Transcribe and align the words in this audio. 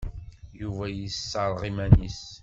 Yuba 0.61 0.85
yesserɣ 0.89 1.59
iman-nnes. 1.69 2.21